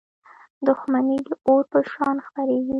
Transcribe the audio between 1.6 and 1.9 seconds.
په